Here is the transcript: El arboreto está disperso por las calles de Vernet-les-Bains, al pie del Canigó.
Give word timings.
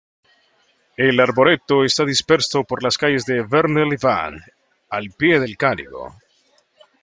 El 0.97 1.19
arboreto 1.19 1.83
está 1.83 2.03
disperso 2.03 2.63
por 2.63 2.81
las 2.81 2.97
calles 2.97 3.23
de 3.25 3.43
Vernet-les-Bains, 3.43 4.41
al 4.89 5.11
pie 5.11 5.39
del 5.39 5.55
Canigó. 5.55 6.15